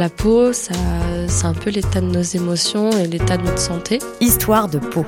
[0.00, 0.72] la peau, ça,
[1.28, 3.98] c'est un peu l'état de nos émotions et l'état de notre santé.
[4.22, 5.04] Histoire de peau.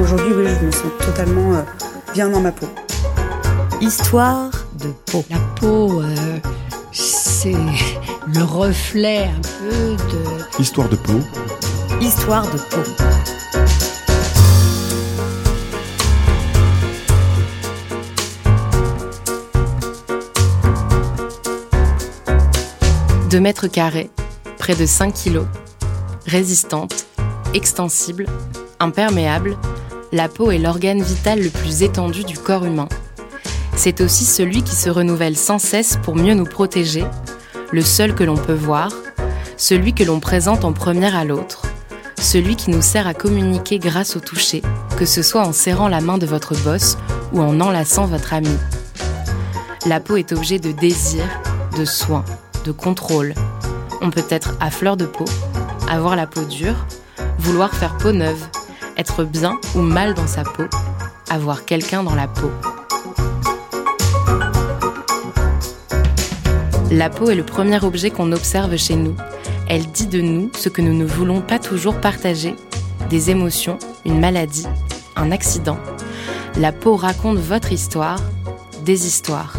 [0.00, 1.62] Aujourd'hui, oui, je me sens totalement euh,
[2.14, 2.66] bien dans ma peau.
[3.82, 4.50] Histoire
[4.82, 5.22] de peau.
[5.28, 6.38] La peau, euh,
[6.90, 10.62] c'est le reflet un peu de...
[10.62, 11.20] Histoire de peau.
[12.00, 12.80] Histoire de peau.
[23.34, 24.12] Deux mètres carrés,
[24.58, 25.46] près de 5 kilos,
[26.24, 27.06] résistante,
[27.52, 28.26] extensible,
[28.78, 29.56] imperméable,
[30.12, 32.88] la peau est l'organe vital le plus étendu du corps humain.
[33.74, 37.04] C'est aussi celui qui se renouvelle sans cesse pour mieux nous protéger,
[37.72, 38.92] le seul que l'on peut voir,
[39.56, 41.62] celui que l'on présente en première à l'autre,
[42.20, 44.62] celui qui nous sert à communiquer grâce au toucher,
[44.96, 46.96] que ce soit en serrant la main de votre boss
[47.32, 48.56] ou en enlaçant votre ami.
[49.86, 51.24] La peau est objet de désir,
[51.76, 52.24] de soin,
[52.64, 53.34] de contrôle.
[54.00, 55.26] On peut être à fleur de peau,
[55.88, 56.86] avoir la peau dure,
[57.38, 58.42] vouloir faire peau neuve,
[58.96, 60.64] être bien ou mal dans sa peau,
[61.30, 62.50] avoir quelqu'un dans la peau.
[66.90, 69.16] La peau est le premier objet qu'on observe chez nous.
[69.68, 72.54] Elle dit de nous ce que nous ne voulons pas toujours partager,
[73.10, 74.66] des émotions, une maladie,
[75.16, 75.78] un accident.
[76.56, 78.20] La peau raconte votre histoire,
[78.84, 79.54] des histoires.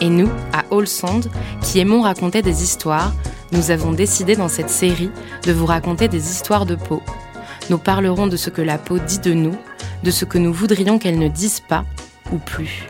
[0.00, 1.30] Et nous, à All Sound,
[1.62, 3.12] qui aimons raconter des histoires,
[3.52, 5.10] nous avons décidé dans cette série
[5.44, 7.02] de vous raconter des histoires de peau.
[7.70, 9.56] Nous parlerons de ce que la peau dit de nous,
[10.02, 11.84] de ce que nous voudrions qu'elle ne dise pas
[12.32, 12.88] ou plus.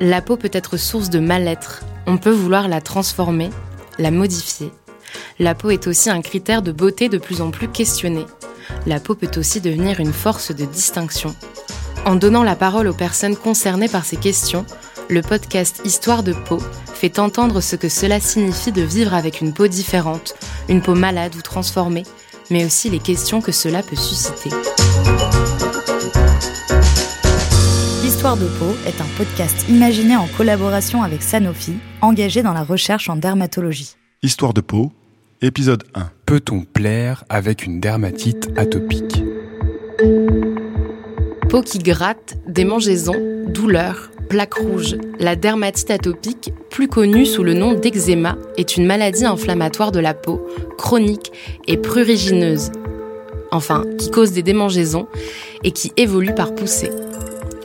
[0.00, 1.82] La peau peut être source de mal-être.
[2.06, 3.50] On peut vouloir la transformer,
[3.98, 4.72] la modifier.
[5.38, 8.26] La peau est aussi un critère de beauté de plus en plus questionné.
[8.86, 11.34] La peau peut aussi devenir une force de distinction.
[12.04, 14.66] En donnant la parole aux personnes concernées par ces questions,
[15.08, 16.58] le podcast Histoire de peau
[16.94, 20.34] fait entendre ce que cela signifie de vivre avec une peau différente,
[20.68, 22.04] une peau malade ou transformée,
[22.50, 24.50] mais aussi les questions que cela peut susciter.
[28.04, 33.08] Histoire de peau est un podcast imaginé en collaboration avec Sanofi, engagé dans la recherche
[33.08, 33.96] en dermatologie.
[34.22, 34.92] Histoire de peau,
[35.40, 36.10] épisode 1.
[36.26, 39.22] Peut-on plaire avec une dermatite atopique?
[41.48, 44.96] Peau qui gratte, démangeaisons, douleurs, plaques rouges.
[45.18, 50.14] La dermatite atopique, plus connue sous le nom d'eczéma, est une maladie inflammatoire de la
[50.14, 50.48] peau,
[50.78, 51.32] chronique
[51.68, 52.72] et prurigineuse.
[53.50, 55.06] Enfin, qui cause des démangeaisons
[55.64, 56.88] et qui évolue par poussée.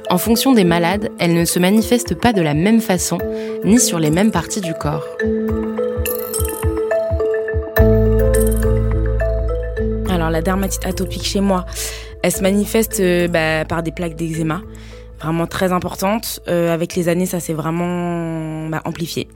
[0.09, 3.17] En fonction des malades, elle ne se manifeste pas de la même façon,
[3.63, 5.07] ni sur les mêmes parties du corps.
[10.09, 11.65] Alors la dermatite atopique chez moi,
[12.23, 14.63] elle se manifeste euh, bah, par des plaques d'eczéma,
[15.19, 16.39] vraiment très importantes.
[16.47, 19.27] Euh, avec les années, ça s'est vraiment bah, amplifié.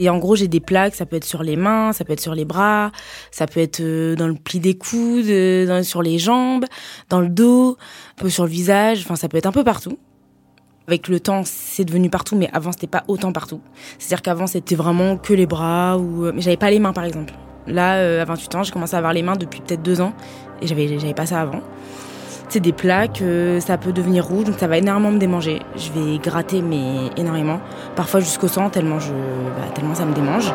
[0.00, 2.20] Et en gros, j'ai des plaques, ça peut être sur les mains, ça peut être
[2.20, 2.92] sur les bras,
[3.30, 6.64] ça peut être euh, dans le pli des coudes, euh, dans- sur les jambes,
[7.08, 7.76] dans le dos,
[8.18, 9.98] un peu sur le visage, enfin ça peut être un peu partout.
[10.86, 13.60] Avec le temps, c'est devenu partout, mais avant, c'était pas autant partout.
[13.98, 16.24] C'est-à-dire qu'avant, c'était vraiment que les bras, ou...
[16.26, 17.34] euh, mais j'avais pas les mains, par exemple.
[17.66, 20.14] Là, euh, à 28 ans, j'ai commencé à avoir les mains depuis peut-être deux ans,
[20.62, 21.60] et j'avais, j'avais pas ça avant.
[22.50, 23.22] C'est des plaques,
[23.60, 25.60] ça peut devenir rouge, donc ça va énormément me démanger.
[25.76, 27.60] Je vais gratter, mais énormément.
[27.94, 30.50] Parfois jusqu'au sang, tellement, bah, ça me démange.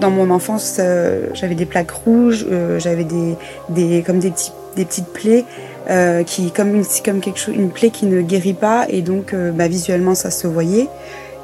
[0.00, 3.34] Dans mon enfance, euh, j'avais des plaques rouges, euh, j'avais des,
[3.68, 5.44] des, des, petits, petites plaies,
[5.90, 10.46] euh, qui, comme, une, plaie qui ne guérit pas, et donc bah, visuellement ça se
[10.46, 10.88] voyait.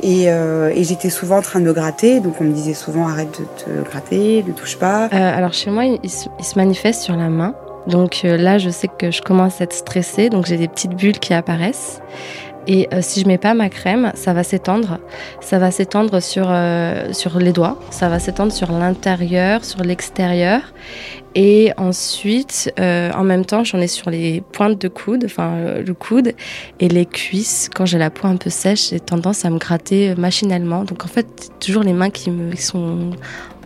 [0.04, 3.40] Et, euh, et j'étais souvent en train de gratter, donc on me disait souvent arrête
[3.40, 5.06] de te gratter, ne touche pas.
[5.06, 7.54] Euh, alors chez moi, il, il se, il se manifeste sur la main.
[7.86, 10.94] Donc euh, là, je sais que je commence à être stressée, donc j'ai des petites
[10.94, 12.02] bulles qui apparaissent.
[12.66, 14.98] Et euh, si je mets pas ma crème, ça va s'étendre.
[15.40, 20.60] Ça va s'étendre sur, euh, sur les doigts, ça va s'étendre sur l'intérieur, sur l'extérieur.
[21.34, 25.94] Et ensuite, euh, en même temps, j'en ai sur les pointes de coude, enfin le
[25.94, 26.32] coude
[26.78, 27.68] et les cuisses.
[27.74, 30.84] Quand j'ai la peau un peu sèche, j'ai tendance à me gratter machinalement.
[30.84, 33.10] Donc en fait, toujours les mains qui, me, sont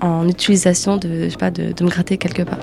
[0.01, 2.61] en utilisation de, je sais pas, de me gratter quelque part.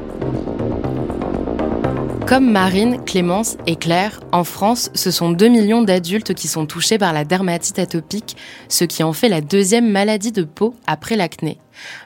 [2.28, 6.98] Comme Marine, Clémence et Claire, en France, ce sont 2 millions d'adultes qui sont touchés
[6.98, 8.36] par la dermatite atopique,
[8.68, 11.60] ce qui en fait la deuxième maladie de peau après l'acné.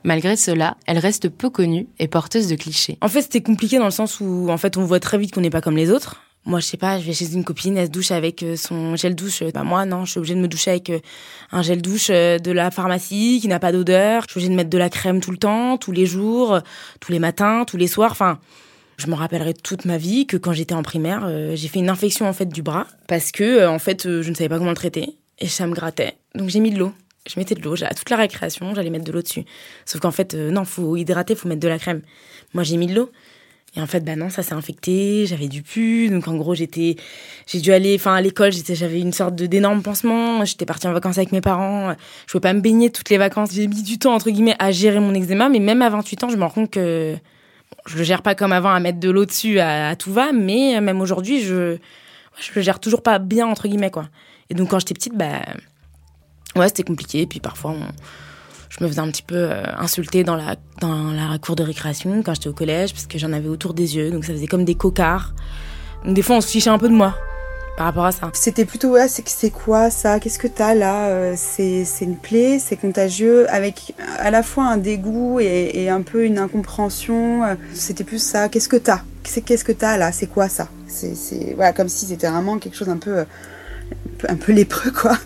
[0.04, 2.98] Malgré cela, elle reste peu connue et porteuse de clichés.
[3.02, 5.40] En fait, c'était compliqué dans le sens où, en fait, on voit très vite qu'on
[5.40, 6.22] n'est pas comme les autres.
[6.46, 8.98] Moi, je sais pas, je vais chez une copine, elle se douche avec euh, son
[8.98, 9.42] gel douche.
[9.54, 11.00] Bah, moi, non, je suis obligée de me doucher avec euh,
[11.54, 14.24] un gel douche euh, de la pharmacie qui n'a pas d'odeur.
[14.24, 16.60] Je suis obligée de mettre de la crème tout le temps, tous les jours,
[17.00, 18.12] tous les matins, tous les soirs.
[18.12, 18.40] Enfin,
[19.00, 21.90] je me rappellerai toute ma vie que quand j'étais en primaire, euh, j'ai fait une
[21.90, 24.58] infection en fait du bras parce que euh, en fait, euh, je ne savais pas
[24.58, 26.18] comment le traiter et ça me grattait.
[26.36, 26.94] Donc j'ai mis de l'eau.
[27.28, 29.46] Je mettais de l'eau, à toute la récréation, j'allais mettre de l'eau dessus.
[29.86, 32.02] Sauf qu'en fait, non, faut hydrater, faut mettre de la crème.
[32.54, 33.12] Moi, j'ai mis de l'eau.
[33.76, 36.96] Et en fait, bah non, ça s'est infecté, j'avais du pu, donc en gros, j'étais,
[37.46, 40.88] j'ai dû aller, enfin, à l'école, j'étais, j'avais une sorte de d'énorme pansement, j'étais partie
[40.88, 41.94] en vacances avec mes parents,
[42.26, 44.72] je pouvais pas me baigner toutes les vacances, j'ai mis du temps, entre guillemets, à
[44.72, 47.16] gérer mon eczéma, mais même à 28 ans, je me rends compte que
[47.86, 50.80] je le gère pas comme avant à mettre de l'eau dessus à, tout va, mais
[50.82, 51.78] même aujourd'hui, je,
[52.40, 54.10] je le gère toujours pas bien, entre guillemets, quoi.
[54.50, 55.42] Et donc, quand j'étais petite, bah,
[56.56, 57.76] ouais, c'était compliqué, puis parfois,
[58.70, 62.22] je me faisais un petit peu euh, insulter dans la, dans la cour de récréation
[62.24, 64.66] quand j'étais au collège, parce que j'en avais autour des yeux, donc ça faisait comme
[64.66, 65.34] des cocards.
[66.06, 67.16] Donc des fois, on se fichait un peu de moi
[67.80, 68.30] par rapport à ça.
[68.34, 70.20] C'était plutôt, ouais, c'est quoi ça?
[70.20, 71.08] Qu'est-ce que t'as là?
[71.08, 76.02] Euh, C'est une plaie, c'est contagieux, avec à la fois un dégoût et, et un
[76.02, 77.46] peu une incompréhension.
[77.46, 78.50] Euh, c'était plus ça.
[78.50, 79.00] Qu'est-ce que t'as?
[79.24, 80.12] Qu'est-ce que t'as là?
[80.12, 80.68] C'est quoi ça?
[80.88, 83.24] C'est voilà, comme si c'était vraiment quelque chose un peu
[84.28, 85.18] un peu lépreux, quoi.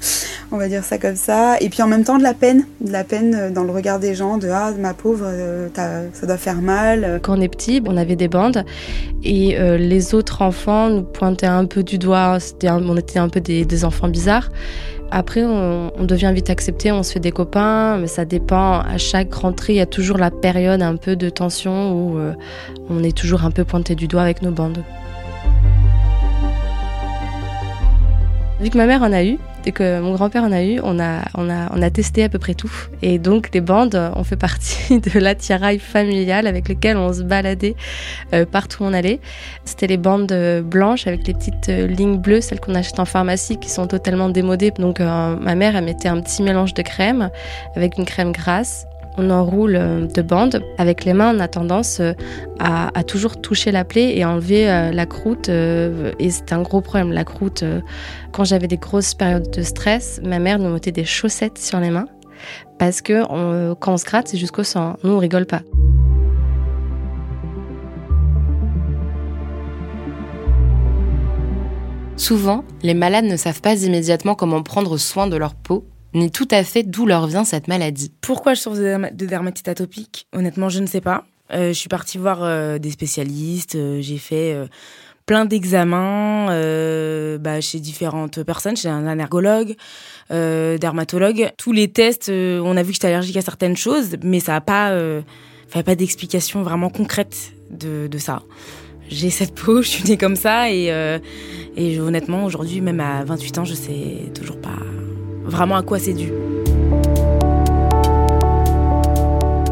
[0.51, 1.57] On va dire ça comme ça.
[1.61, 2.65] Et puis en même temps, de la peine.
[2.81, 6.27] De la peine euh, dans le regard des gens, de Ah, ma pauvre, euh, ça
[6.27, 7.19] doit faire mal.
[7.23, 8.63] Quand on est petit, on avait des bandes.
[9.23, 12.37] Et euh, les autres enfants nous pointaient un peu du doigt.
[12.63, 14.51] on était un peu des, enfants bizarres.
[15.09, 18.79] Après, on, devient vite accepté, on se fait des copains, mais ça dépend.
[18.79, 22.19] À chaque rentrée, il y a toujours la période un peu de tension où
[22.89, 24.83] on est toujours un peu pointé du doigt avec nos bandes.
[28.61, 30.99] Vu que ma mère en a eu, et que mon grand-père en a eu, on
[30.99, 32.71] a, on, a, on a testé à peu près tout.
[33.01, 37.75] Et donc les bandes ont fait partie de l'attirail familial avec lequel on se baladait
[38.33, 39.19] euh, partout où on allait.
[39.65, 43.05] C'était les bandes euh, blanches avec les petites euh, lignes bleues, celles qu'on achète en
[43.05, 44.71] pharmacie qui sont totalement démodées.
[44.71, 47.29] Donc ma mère, elle mettait un petit mélange de crème
[47.75, 48.85] avec une crème grasse
[49.17, 50.63] on enroule euh, de bandes.
[50.77, 52.13] Avec les mains, on a tendance euh,
[52.59, 55.49] à, toujours toucher la plaie et enlever euh, la croûte.
[55.49, 57.63] Et c'est un gros problème, la croûte.
[58.31, 61.89] Quand j'avais des grosses périodes de stress, ma mère nous mettait des chaussettes sur les
[61.89, 62.07] mains
[62.77, 63.23] parce que
[63.75, 64.97] quand on se gratte, c'est jusqu'au sang.
[65.03, 65.61] Nous, on rigole pas.
[72.15, 76.47] Souvent, les malades ne savent pas immédiatement comment prendre soin de leur peau ni tout
[76.51, 78.11] à fait d'où leur vient cette maladie.
[78.21, 81.25] Pourquoi je souffre de dermatite atopique Honnêtement, je ne sais pas.
[81.51, 84.57] Euh, je suis partie voir euh, des spécialistes, euh, j'ai fait
[85.25, 86.47] plein d'examens
[87.39, 89.75] bah, chez différentes personnes, chez un allergologue,
[90.29, 91.51] dermatologue.
[91.57, 94.61] Tous les tests, on a vu que j'étais allergique à certaines choses, mais ça n'a
[94.61, 94.93] pas,
[95.69, 98.43] enfin, pas d'explication vraiment concrète de, ça.
[99.07, 100.91] J'ai cette peau, je suis née comme ça, et,
[101.77, 104.75] et honnêtement, aujourd'hui, même à 28 ans, je sais toujours pas
[105.45, 106.31] vraiment à quoi c'est dû?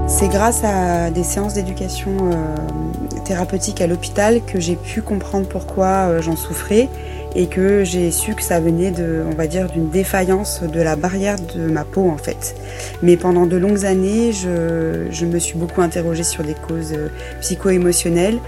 [0.08, 2.56] C'est grâce à des séances d'éducation euh,
[3.26, 6.90] thérapeutique à l'hôpital que j'ai pu comprendre pourquoi euh, j'en souffrais
[7.34, 10.96] et que j'ai su que ça venait de, on va dire, d'une défaillance de la
[10.96, 12.56] barrière de ma peau en fait.
[13.02, 17.08] Mais pendant de longues années, je, je me suis beaucoup interrogée sur des causes euh,
[17.40, 18.40] psycho-émotionnelles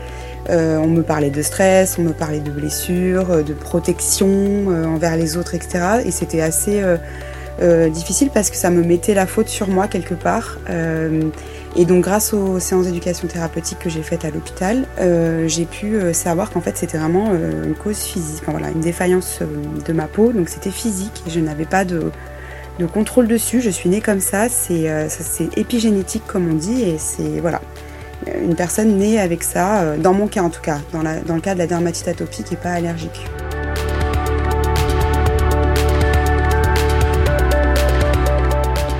[0.49, 4.85] euh, on me parlait de stress, on me parlait de blessures, euh, de protection euh,
[4.85, 6.01] envers les autres, etc.
[6.05, 6.83] Et c'était assez
[7.91, 10.57] difficile parce que ça me mettait la faute sur moi quelque part.
[11.75, 14.85] et donc grâce aux séances d'éducation thérapeutique que j'ai faites à l'hôpital,
[15.45, 19.39] j'ai pu savoir qu'en fait c'était vraiment une cause physique, une défaillance
[19.85, 20.33] de ma peau.
[20.33, 22.11] Donc c'était physique je n'avais pas de,
[22.79, 23.61] de contrôle dessus.
[23.61, 24.89] Je suis née comme ça, c'est
[25.55, 27.61] épigénétique comme on dit et c'est voilà
[28.43, 31.53] une personne née avec ça, euh, dans mon cas en tout cas, dans, le cas
[31.53, 33.25] de la dermatite atopique et pas allergique.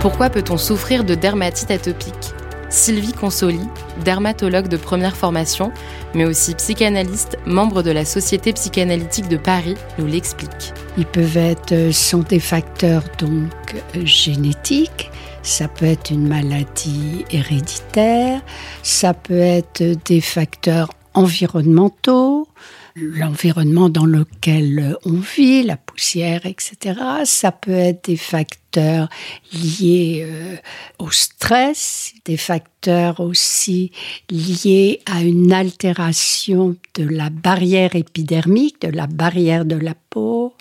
[0.02, 2.34] Pourquoi peut-on souffrir de dermatite atopique?
[2.70, 3.62] Sylvie Consoli,
[4.04, 5.72] dermatologue de première formation,
[6.16, 10.74] mais aussi psychanalyste, membre de la Société psychanalytique de Paris, nous l'explique.
[10.98, 15.12] Ils peuvent être, euh, sont des facteurs donc euh, génétiques,
[15.44, 18.42] ça peut être une maladie héréditaire,
[18.82, 22.48] ça peut être des facteurs environnementaux,
[22.96, 27.00] l'environnement dans lequel on vit, la poussière, etc.
[27.26, 29.10] Ça peut être des facteurs
[29.52, 30.56] liés euh,
[31.00, 33.92] au stress, des facteurs aussi
[34.30, 40.54] liés à une altération de la barrière épidermique, de la barrière de la peau.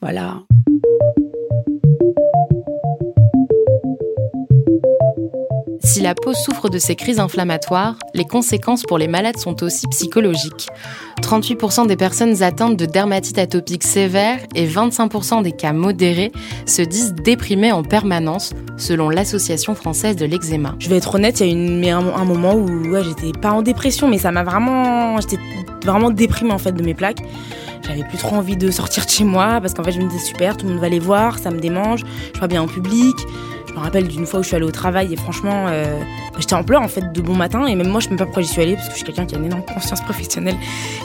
[0.00, 0.42] Voilà.
[5.98, 9.88] Si la peau souffre de ces crises inflammatoires, les conséquences pour les malades sont aussi
[9.88, 10.68] psychologiques.
[11.22, 16.30] 38% des personnes atteintes de dermatite atopique sévère et 25% des cas modérés
[16.66, 20.76] se disent déprimés en permanence, selon l'Association française de l'eczéma.
[20.78, 24.06] Je vais être honnête, il y a une, un, moment où j'étais pas en dépression,
[24.06, 25.20] mais ça m'a vraiment.
[25.20, 25.38] J'étais
[25.84, 27.24] vraiment déprimée en fait de mes plaques.
[27.88, 30.24] J'avais plus trop envie de sortir de chez moi parce qu'en fait je me disais
[30.24, 33.16] super, tout le monde va les voir, ça me démange, je vois bien en public.
[33.78, 36.00] Je me rappelle d'une fois où je suis allée au travail et franchement, euh,
[36.36, 38.24] j'étais en pleurs en fait de bon matin et même moi je ne sais pas
[38.24, 40.56] pourquoi j'y suis allée parce que je suis quelqu'un qui a une énorme conscience professionnelle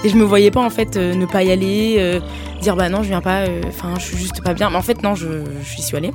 [0.03, 2.19] et je me voyais pas en fait euh, ne pas y aller, euh,
[2.63, 4.71] dire bah non je viens pas, enfin je suis juste pas bien.
[4.71, 5.27] Mais en fait non, je,
[5.61, 6.09] je suis allée.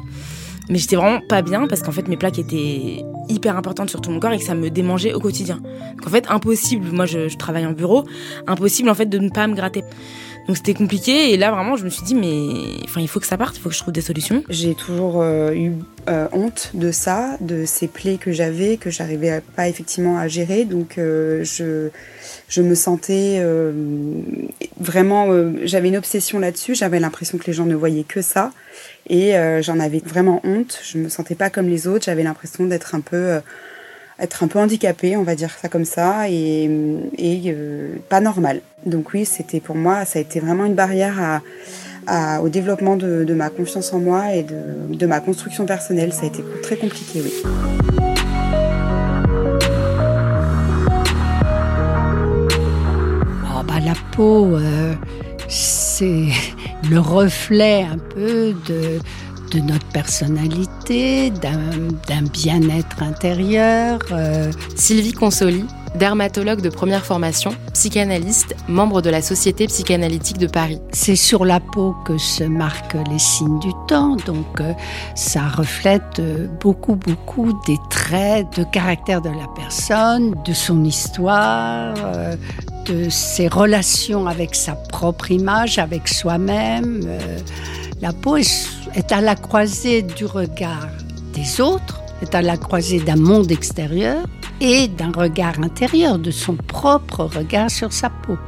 [0.68, 4.10] Mais j'étais vraiment pas bien parce qu'en fait mes plaques étaient hyper importantes sur tout
[4.10, 5.60] mon corps et que ça me démangeait au quotidien.
[5.96, 8.04] Donc en fait impossible, moi je, je travaille en bureau,
[8.48, 9.84] impossible en fait de ne pas me gratter.
[10.48, 13.26] Donc c'était compliqué et là vraiment je me suis dit mais enfin il faut que
[13.26, 14.42] ça parte, il faut que je trouve des solutions.
[14.48, 15.72] J'ai toujours euh, eu
[16.08, 20.64] euh, honte de ça, de ces plaies que j'avais, que j'arrivais pas effectivement à gérer.
[20.64, 21.90] Donc euh, je,
[22.48, 23.44] je me sentais
[24.80, 25.28] vraiment,
[25.64, 28.52] j'avais une obsession là-dessus, j'avais l'impression que les gens ne voyaient que ça
[29.10, 30.80] et j'en avais vraiment honte.
[30.82, 33.40] Je me sentais pas comme les autres, j'avais l'impression d'être un peu
[34.18, 36.68] être un peu handicapée, on va dire ça comme ça, et,
[37.46, 38.60] euh, pas normal.
[38.86, 41.40] Donc oui, c'était pour moi, ça a été vraiment une barrière
[42.42, 46.12] au développement de, ma confiance en moi et de, ma construction personnelle.
[46.12, 47.32] Ça a été très compliqué, oui.
[53.44, 54.94] Oh, bah, la peau, euh,
[55.48, 56.28] c'est
[56.90, 58.54] le reflet un peu
[59.52, 63.98] de notre personnalité, d'un bien-être intérieur.
[64.10, 64.50] Euh.
[64.74, 65.66] Sylvie Consoli,
[65.96, 70.80] dermatologue de première formation, psychanalyste, membre de la Société psychanalytique de Paris.
[70.92, 74.72] C'est sur la peau que se marquent les signes du temps, donc euh,
[75.14, 81.94] ça reflète euh, beaucoup, beaucoup des traits de caractère de la personne, de son histoire,
[82.86, 87.02] de ses relations avec sa propre image, avec soi-même.
[88.00, 90.86] La peau est à la croisée du regard
[91.34, 94.24] des autres, est à la croisée d'un monde extérieur
[94.60, 98.38] et d'un regard intérieur, de son propre regard sur sa peau.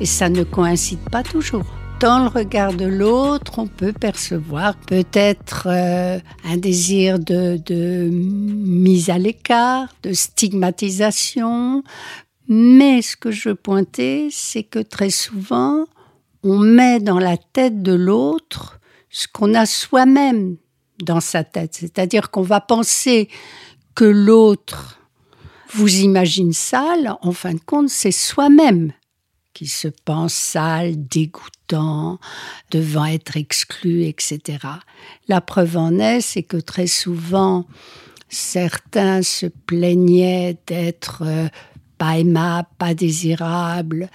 [0.00, 1.64] Et ça ne coïncide pas toujours.
[1.98, 9.10] Dans le regard de l'autre, on peut percevoir peut-être euh, un désir de, de mise
[9.10, 11.82] à l'écart, de stigmatisation.
[12.48, 15.86] Mais ce que je pointais, c'est que très souvent,
[16.44, 18.78] on met dans la tête de l'autre
[19.12, 20.56] ce qu'on a soi-même
[21.00, 21.74] dans sa tête.
[21.74, 23.28] C'est-à-dire qu'on va penser
[23.94, 24.98] que l'autre
[25.74, 28.92] vous imagine sale, en fin de compte, c'est soi-même
[29.54, 32.18] qui se pense sale, dégoûtant,
[32.70, 34.58] devant être exclu, etc.
[35.28, 37.66] La preuve en est, c'est que très souvent,
[38.30, 41.48] certains se plaignaient d'être euh,
[41.98, 44.08] pas aimables, pas désirables,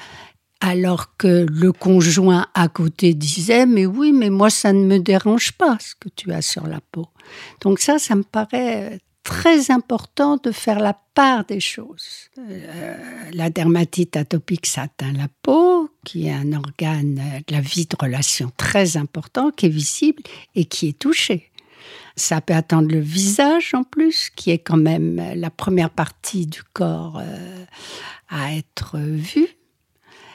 [0.59, 5.51] alors que le conjoint à côté disait mais oui mais moi ça ne me dérange
[5.53, 7.07] pas ce que tu as sur la peau
[7.61, 12.29] donc ça ça me paraît très important de faire la part des choses.
[12.39, 12.95] Euh,
[13.33, 17.95] la dermatite atopique ça atteint la peau qui est un organe de la vie de
[17.99, 20.23] relation très important qui est visible
[20.55, 21.51] et qui est touché.
[22.15, 26.63] Ça peut atteindre le visage en plus, qui est quand même la première partie du
[26.63, 27.65] corps euh,
[28.29, 29.56] à être vue.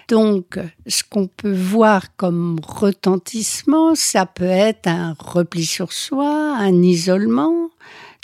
[0.08, 6.82] Donc, ce qu'on peut voir comme retentissement, ça peut être un repli sur soi, un
[6.82, 7.70] isolement,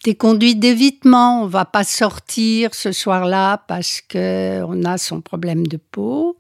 [0.05, 1.43] des conduites d'évitement.
[1.43, 6.37] On va pas sortir ce soir-là parce que on a son problème de peau.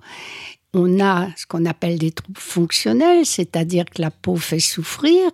[0.75, 5.31] On a ce qu'on appelle des troubles fonctionnels, c'est-à-dire que la peau fait souffrir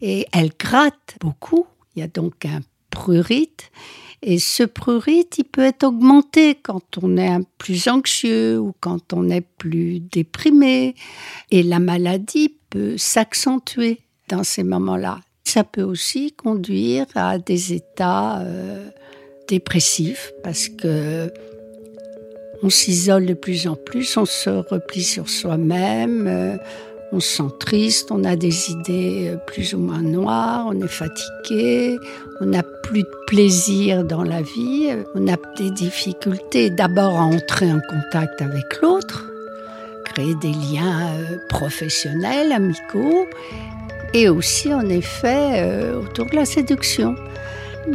[0.00, 1.66] et elle gratte beaucoup.
[1.94, 3.70] Il y a donc un prurite
[4.22, 9.30] et ce prurite, il peut être augmenté quand on est plus anxieux ou quand on
[9.30, 10.94] est plus déprimé.
[11.50, 15.20] Et la maladie peut s'accentuer dans ces moments-là.
[15.44, 18.90] Ça peut aussi conduire à des états euh,
[19.48, 21.32] dépressifs parce que
[22.62, 26.26] on s'isole de plus en plus, on se replie sur soi-même.
[26.26, 26.56] Euh,
[27.12, 30.88] on se sent triste, on a des idées euh, plus ou moins noires, on est
[30.88, 31.96] fatigué,
[32.40, 37.72] on n'a plus de plaisir dans la vie, on a des difficultés d'abord à entrer
[37.72, 39.24] en contact avec l'autre,
[40.04, 43.26] créer des liens euh, professionnels, amicaux,
[44.12, 47.14] et aussi en effet euh, autour de la séduction.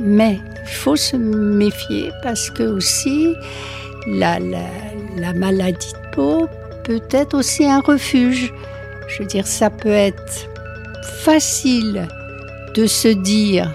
[0.01, 3.35] Mais il faut se méfier parce que aussi
[4.07, 6.47] la, la maladie de peau
[6.83, 8.51] peut être aussi un refuge.
[9.07, 10.47] Je veux dire, ça peut être
[11.23, 12.07] facile
[12.75, 13.71] de se dire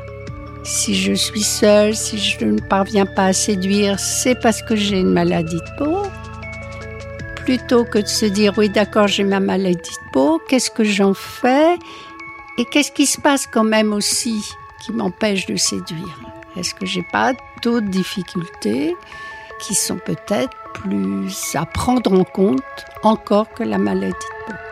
[0.64, 5.00] si je suis seule, si je ne parviens pas à séduire, c'est parce que j'ai
[5.00, 6.02] une maladie de peau.
[7.36, 11.14] Plutôt que de se dire oui d'accord j'ai ma maladie de peau, qu'est-ce que j'en
[11.14, 11.78] fais?
[12.58, 14.44] Et qu'est-ce qui se passe quand même aussi
[14.84, 16.18] qui m'empêche de séduire?
[16.56, 17.32] Est-ce que j'ai pas
[17.62, 18.96] d'autres difficultés
[19.60, 22.62] qui sont peut-être plus à prendre en compte
[23.02, 24.67] encore que la maladie de peau?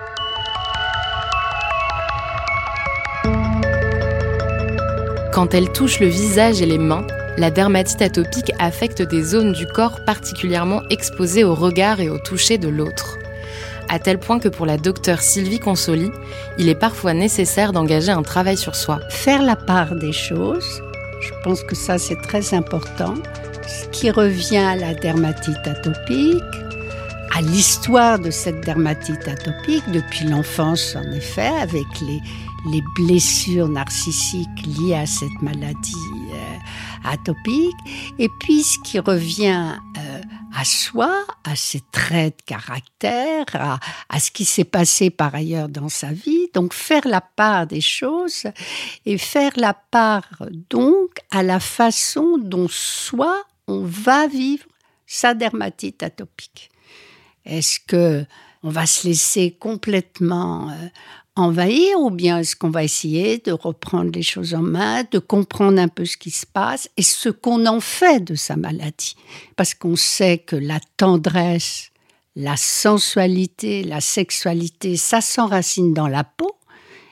[5.37, 9.67] Quand elle touche le visage et les mains, la dermatite atopique affecte des zones du
[9.67, 13.19] corps particulièrement exposées au regard et au toucher de l'autre.
[13.91, 16.11] À tel point que pour la docteure Sylvie Consoli,
[16.57, 18.99] il est parfois nécessaire d'engager un travail sur soi.
[19.11, 20.83] Faire la part des choses,
[21.21, 23.13] je pense que ça c'est très important.
[23.69, 26.43] Ce qui revient à la dermatite atopique,
[27.37, 32.23] à l'histoire de cette dermatite atopique depuis l'enfance en effet, avec les,
[32.67, 35.95] les blessures narcissiques liées à cette maladie
[36.33, 36.57] euh,
[37.05, 37.77] atopique,
[38.19, 40.21] et puis ce qui revient euh,
[40.55, 45.69] à soi, à ses traits de caractère, à, à ce qui s'est passé par ailleurs
[45.69, 48.47] dans sa vie, donc faire la part des choses
[49.05, 54.67] et faire la part donc à la façon dont soi on va vivre
[55.07, 56.71] sa dermatite atopique.
[57.45, 58.25] Est-ce que
[58.63, 60.89] on va se laisser complètement euh,
[61.37, 65.79] envahir ou bien est-ce qu'on va essayer de reprendre les choses en main, de comprendre
[65.79, 69.17] un peu ce qui se passe et ce qu'on en fait de sa maladie?
[69.55, 71.91] Parce qu'on sait que la tendresse,
[72.35, 76.57] la sensualité, la sexualité, ça s'enracine dans la peau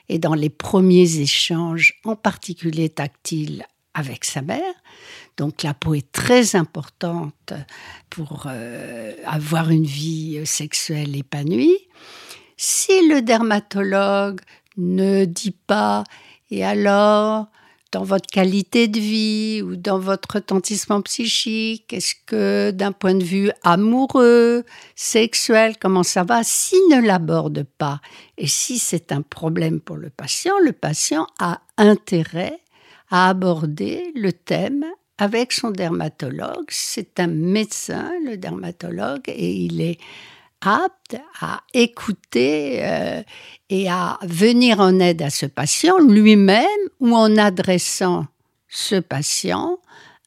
[0.08, 4.74] et dans les premiers échanges, en particulier tactiles, avec sa mère.
[5.36, 7.52] Donc la peau est très importante
[8.10, 11.78] pour euh, avoir une vie sexuelle épanouie.
[12.66, 14.40] Si le dermatologue
[14.78, 16.02] ne dit pas
[16.50, 17.48] et alors
[17.92, 23.22] dans votre qualité de vie ou dans votre retentissement psychique Est-ce que d'un point de
[23.22, 24.64] vue amoureux,
[24.96, 26.42] sexuel, comment ça va?
[26.42, 28.00] S'il ne l'aborde pas
[28.38, 32.60] et si c'est un problème pour le patient, le patient a intérêt
[33.10, 34.86] à aborder le thème
[35.18, 36.64] avec son dermatologue.
[36.68, 39.98] C'est un médecin, le dermatologue, et il est
[40.66, 43.22] à écouter euh,
[43.70, 46.64] et à venir en aide à ce patient lui-même
[47.00, 48.26] ou en adressant
[48.68, 49.78] ce patient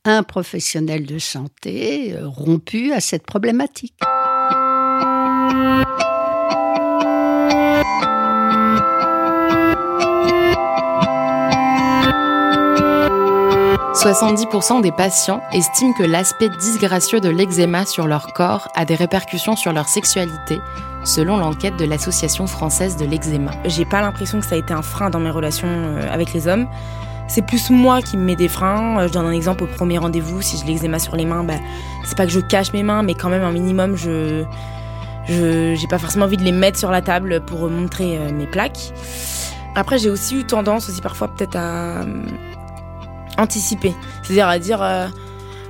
[0.06, 3.94] un professionnel de santé euh, rompu à cette problématique.
[14.08, 19.58] 70% des patients estiment que l'aspect disgracieux de l'eczéma sur leur corps a des répercussions
[19.58, 20.62] sur leur sexualité,
[21.04, 23.52] selon l'enquête de l'Association française de l'eczéma.
[23.66, 26.48] J'ai pas l'impression que ça a été un frein dans mes relations euh, avec les
[26.48, 26.70] hommes.
[27.28, 28.98] C'est plus moi qui me mets des freins.
[28.98, 30.42] Euh, je donne un exemple au premier rendez-vous.
[30.42, 31.56] Si j'ai l'eczéma sur les mains, bah,
[32.06, 34.46] c'est pas que je cache mes mains, mais quand même un minimum, je
[35.28, 38.94] j'ai pas forcément envie de les mettre sur la table pour montrer euh, mes plaques.
[39.76, 42.06] Après, j'ai aussi eu tendance aussi parfois peut-être à
[43.38, 43.94] anticiper.
[44.24, 45.08] C'est-à-dire à dire, euh,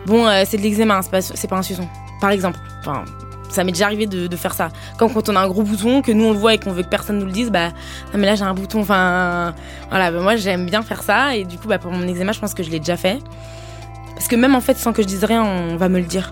[0.05, 1.87] bon, euh, c'est de l'eczéma, c'est pas, pas un suçon.
[2.19, 2.59] Par exemple.
[2.79, 3.03] Enfin,
[3.49, 4.69] ça m'est déjà arrivé de, faire ça.
[4.97, 6.83] Comme quand on a un gros bouton, que nous on le voit et qu'on veut
[6.83, 7.69] que personne nous le dise, bah,
[8.13, 9.53] non mais là j'ai un bouton, enfin,
[9.89, 12.39] voilà, bah, moi j'aime bien faire ça et du coup, bah, pour mon eczéma, je
[12.39, 13.19] pense que je l'ai déjà fait.
[14.15, 16.31] Parce que même en fait, sans que je dise rien, on va me le dire.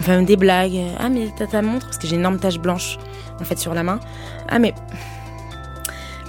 [0.00, 0.78] On va me des blagues.
[0.98, 2.98] Ah, mais t'as ta montre Parce que j'ai une énorme tache blanche,
[3.40, 4.00] en fait, sur la main.
[4.48, 4.74] Ah, mais.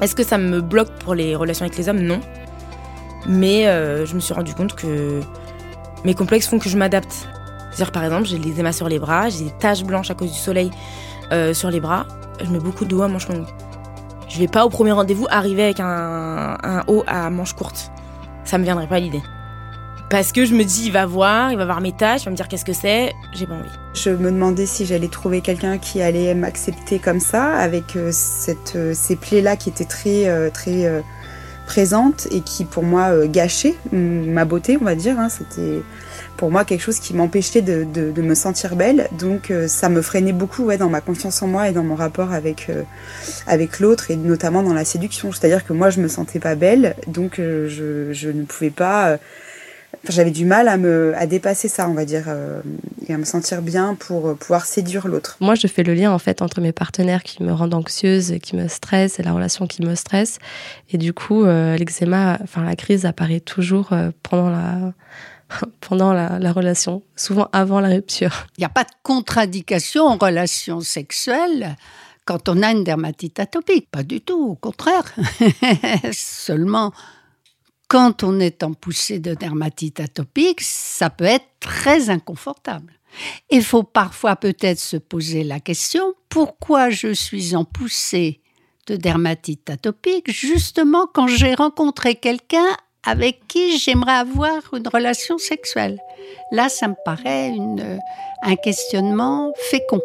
[0.01, 1.99] Est-ce que ça me bloque pour les relations avec les hommes?
[1.99, 2.21] Non.
[3.25, 5.21] Mais euh, je me suis rendu compte que
[6.05, 7.27] mes complexes font que je m'adapte.
[7.71, 10.31] C'est-à-dire, par exemple, j'ai les émas sur les bras, j'ai des taches blanches à cause
[10.31, 10.71] du soleil
[11.31, 12.07] euh, sur les bras.
[12.43, 13.47] Je mets beaucoup de haut à manches longues.
[14.29, 17.91] Je vais pas au premier rendez-vous arriver avec un, haut à manches courtes.
[18.45, 19.21] Ça me viendrait pas l'idée.
[20.09, 22.31] Parce que je me dis, il va voir, il va voir mes tâches, il va
[22.31, 23.69] me dire qu'est-ce que c'est, j'ai pas envie.
[23.93, 28.77] Je me demandais si j'allais trouver quelqu'un qui allait m'accepter comme ça, avec euh, cette,
[28.93, 31.03] ces plaies-là qui étaient très, très
[31.67, 35.19] présente et qui pour moi euh, gâchait ma beauté, on va dire.
[35.19, 35.27] Hein.
[35.29, 35.83] C'était
[36.37, 39.07] pour moi quelque chose qui m'empêchait de, me sentir belle.
[39.19, 41.95] Donc euh, ça me freinait beaucoup ouais, dans ma confiance en moi et dans mon
[41.95, 42.83] rapport avec, euh,
[43.45, 45.31] avec l'autre et notamment dans la séduction.
[45.31, 49.17] C'est-à-dire que moi je me sentais pas belle, donc je, je, ne pouvais pas
[50.09, 52.61] j'avais du mal à me à dépasser ça, on va dire, euh,
[53.07, 55.37] et à me sentir bien pour euh, pouvoir séduire l'autre.
[55.39, 58.39] Moi, je fais le lien en fait entre mes partenaires qui me rendent anxieuse et
[58.39, 60.39] qui me stressent et la relation qui me stresse.
[60.91, 63.89] Et du coup, euh, l'eczéma, enfin la crise apparaît toujours
[64.23, 64.93] pendant la
[65.79, 68.47] pendant la, la, relation, souvent avant la rupture.
[68.57, 71.77] Il n'y a pas de contradiction en relation sexuelle
[72.27, 75.15] quand on a une dermatite atopique, pas du tout, au contraire.
[76.11, 76.91] Seulement,
[77.87, 82.93] quand on est en poussée de dermatite atopique, ça peut être très inconfortable.
[83.49, 88.41] Il faut parfois peut-être se poser la question, pourquoi je suis en poussée
[88.87, 92.67] de dermatite atopique justement quand j'ai rencontré quelqu'un
[93.05, 95.99] avec qui j'aimerais avoir une relation sexuelle?
[96.51, 97.99] Là, ça me paraît une,
[98.43, 100.01] un questionnement fécond.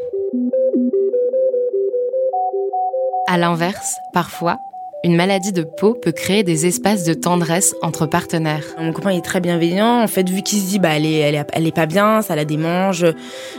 [3.26, 4.58] À l'inverse, parfois,
[5.04, 8.64] une maladie de peau peut créer des espaces de tendresse entre partenaires.
[8.78, 10.00] Mon copain est très bienveillant.
[10.00, 11.18] En fait, vu qu'il se dit, bah, elle est,
[11.52, 13.04] elle est, pas bien, ça la démange.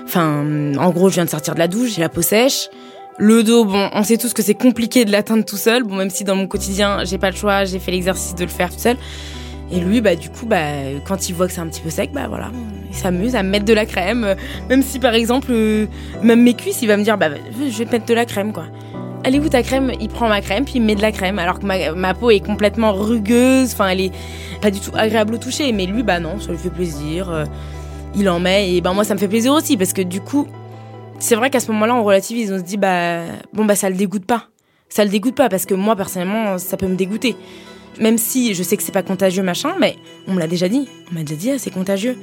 [0.06, 2.70] Enfin, en gros, je viens de sortir de la douche, j'ai la peau sèche.
[3.18, 5.84] Le dos, bon, on sait tous que c'est compliqué de l'atteindre tout seul.
[5.84, 8.50] Bon, même si dans mon quotidien, j'ai pas le choix, j'ai fait l'exercice de le
[8.50, 8.96] faire tout seul.
[9.70, 10.64] Et lui, bah, du coup, bah,
[11.06, 12.52] quand il voit que c'est un petit peu sec, bah, voilà,
[12.90, 14.36] il s'amuse à me mettre de la crème.
[14.70, 15.88] Même si, par exemple, euh,
[16.22, 17.30] même mes cuisses, il va me dire, bah,
[17.60, 18.66] je vais mettre de la crème, quoi.
[19.26, 19.92] Allez où ta crème?
[20.02, 22.14] Il prend ma crème, puis il me met de la crème, alors que ma, ma
[22.14, 23.72] peau est complètement rugueuse.
[23.74, 24.12] Enfin, elle est
[24.62, 25.72] pas du tout agréable au toucher.
[25.72, 27.30] Mais lui, bah non, ça lui fait plaisir.
[27.30, 27.46] euh,
[28.16, 30.48] il en met, et ben moi, ça me fait plaisir aussi, parce que du coup,
[31.20, 33.22] c'est vrai qu'à ce moment-là, on relativise, on se dit, bah,
[33.54, 34.50] bon, bah, ça le dégoûte pas.
[34.90, 37.36] Ça le dégoûte pas, parce que moi, personnellement, ça peut me dégoûter.
[38.00, 39.96] Même si je sais que c'est pas contagieux, machin, mais
[40.28, 40.88] on me l'a déjà dit.
[41.12, 42.18] On m'a déjà dit, ah, c'est contagieux.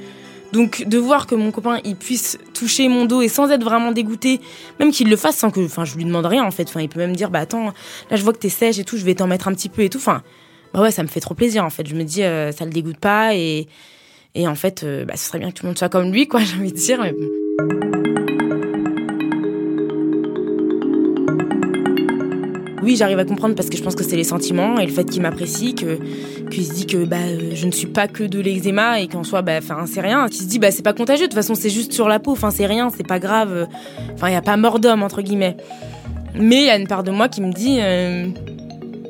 [0.51, 3.91] Donc, de voir que mon copain, il puisse toucher mon dos et sans être vraiment
[3.91, 4.41] dégoûté,
[4.79, 6.63] même qu'il le fasse sans que, enfin, je lui demande rien, en fait.
[6.63, 7.73] Enfin, il peut même dire, bah, attends,
[8.09, 9.81] là, je vois que t'es sèche et tout, je vais t'en mettre un petit peu
[9.81, 9.97] et tout.
[9.99, 10.23] Enfin,
[10.73, 11.87] bah ouais, ça me fait trop plaisir, en fait.
[11.87, 13.67] Je me dis, euh, ça le dégoûte pas et,
[14.35, 16.27] et en fait, euh, bah, ce serait bien que tout le monde soit comme lui,
[16.27, 17.13] quoi, j'ai envie de dire, mais
[22.81, 25.03] Oui, j'arrive à comprendre parce que je pense que c'est les sentiments et le fait
[25.03, 25.99] qu'il m'apprécie, que
[26.49, 29.23] qu'il se dit que bah euh, je ne suis pas que de l'eczéma et qu'en
[29.23, 31.27] soi bah enfin c'est rien, qu'il se dit bah c'est pas contagieux.
[31.27, 33.67] De toute façon c'est juste sur la peau, enfin c'est rien, c'est pas grave,
[34.13, 35.57] enfin il y a pas mort d'homme entre guillemets.
[36.33, 38.27] Mais il y a une part de moi qui me dit euh,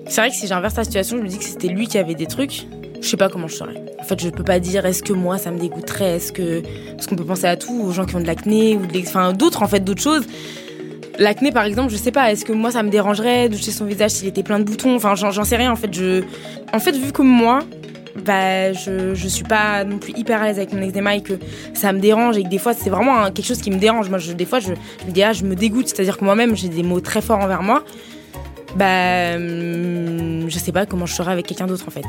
[0.07, 2.15] c'est vrai que si j'inverse la situation, je me dis que c'était lui qui avait
[2.15, 2.67] des trucs,
[2.99, 3.81] je sais pas comment je serais.
[3.99, 7.07] En fait, je peux pas dire est-ce que moi ça me dégoûterait, est-ce que parce
[7.07, 9.67] qu'on peut penser à tout, aux gens qui ont de l'acné ou enfin d'autres en
[9.67, 10.25] fait d'autres choses.
[11.21, 13.85] L'acné, par exemple, je sais pas, est-ce que moi ça me dérangerait de toucher son
[13.85, 14.95] visage s'il était plein de boutons?
[14.95, 15.93] Enfin, j'en sais rien en fait.
[15.93, 16.23] Je...
[16.73, 17.59] En fait, vu que moi,
[18.25, 21.33] bah, je, je suis pas non plus hyper à l'aise avec mon eczéma et que
[21.75, 24.09] ça me dérange et que des fois c'est vraiment quelque chose qui me dérange.
[24.09, 27.37] Moi, des fois, ah, je me dégoûte, c'est-à-dire que moi-même j'ai des mots très forts
[27.37, 27.83] envers moi.
[28.75, 32.05] Bah, hum, je sais pas comment je serais avec quelqu'un d'autre en fait.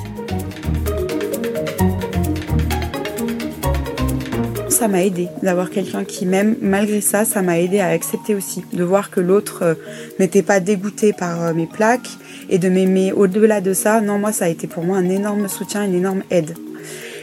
[4.89, 6.57] M'a aidé d'avoir quelqu'un qui m'aime.
[6.61, 9.75] Malgré ça, ça m'a aidé à accepter aussi, de voir que l'autre euh,
[10.19, 12.11] n'était pas dégoûté par euh, mes plaques
[12.51, 14.01] et de m'aimer au-delà de ça.
[14.01, 16.57] Non, moi, ça a été pour moi un énorme soutien, une énorme aide.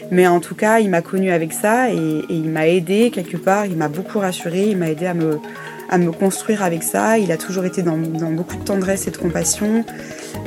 [0.10, 3.66] Mais en tout cas, il m'a connu avec ça et, il m'a aidé quelque part.
[3.66, 4.70] Il m'a beaucoup rassuré.
[4.70, 5.40] Il m'a aidé à me,
[5.90, 7.18] à me construire avec ça.
[7.18, 9.84] Il a toujours été dans, dans beaucoup de tendresse et de compassion.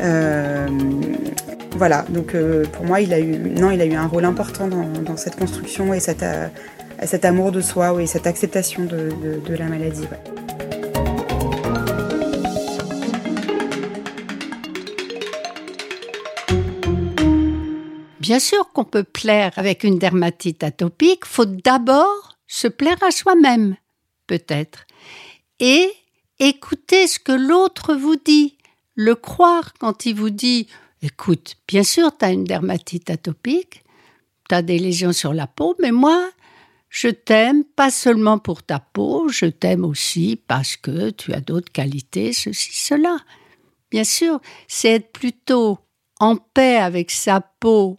[0.00, 0.66] Euh,
[1.76, 2.06] voilà.
[2.08, 2.34] Donc
[2.72, 5.92] pour moi, il a eu, non, il a eu un rôle important dans, cette construction
[5.92, 6.24] et cette,
[7.06, 9.12] cet amour de soi et cette acceptation de,
[9.48, 10.06] la maladie.
[18.20, 23.76] Bien sûr qu'on peut plaire avec une dermatite atopique, faut d'abord se plaire à soi-même,
[24.26, 24.86] peut-être,
[25.58, 25.90] et
[26.38, 28.56] écouter ce que l'autre vous dit,
[28.94, 30.68] le croire quand il vous dit
[31.02, 33.82] Écoute, bien sûr, tu as une dermatite atopique,
[34.48, 36.30] tu as des lésions sur la peau, mais moi,
[36.92, 41.72] je t'aime pas seulement pour ta peau, je t'aime aussi parce que tu as d'autres
[41.72, 43.16] qualités, ceci, cela.
[43.90, 45.78] Bien sûr, c'est être plutôt
[46.20, 47.96] en paix avec sa peau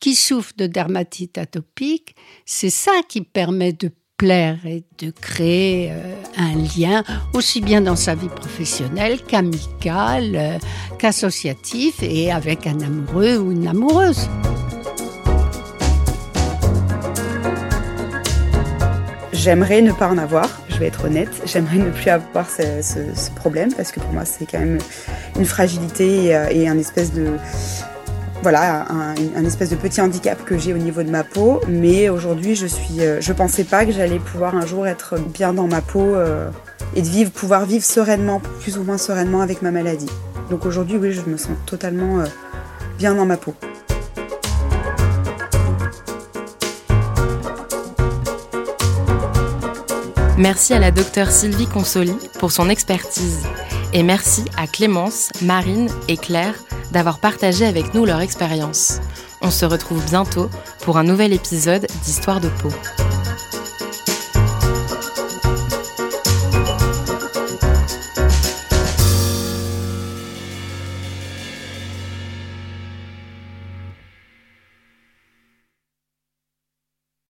[0.00, 6.14] qui souffre de dermatite atopique, c'est ça qui permet de plaire et de créer euh,
[6.36, 10.58] un lien aussi bien dans sa vie professionnelle qu'amical, euh,
[10.98, 14.28] qu'associatif et avec un amoureux ou une amoureuse.
[19.46, 21.28] J'aimerais ne pas en avoir, je vais être honnête.
[21.44, 24.78] J'aimerais ne plus avoir ce, problème parce que pour moi c'est quand même
[25.38, 27.28] une fragilité et, euh, un espèce de
[28.42, 31.60] voilà un, espèce de petit handicap que j'ai au niveau de ma peau.
[31.68, 35.52] Mais aujourd'hui je suis, euh, je pensais pas que j'allais pouvoir un jour être bien
[35.52, 36.50] dans ma peau euh,
[36.96, 40.10] et pouvoir vivre sereinement, plus ou moins sereinement avec ma maladie.
[40.50, 42.24] Donc aujourd'hui oui je me sens totalement
[42.98, 43.54] bien dans ma peau.
[50.38, 53.46] Merci à la docteure Sylvie Consoli pour son expertise.
[53.94, 56.54] Et merci à Clémence, Marine et Claire
[56.92, 59.00] d'avoir partagé avec nous leur expérience.
[59.40, 60.50] On se retrouve bientôt
[60.82, 62.68] pour un nouvel épisode d'Histoire de peau.